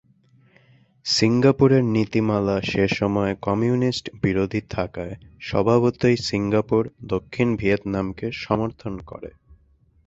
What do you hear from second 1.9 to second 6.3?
নীতিমালা সেসময় কমিউনিস্ট-বিরোধী থাকায় স্বভাবতই